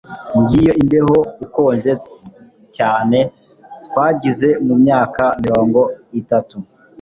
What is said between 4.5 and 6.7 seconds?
mumyaka mirongo itatu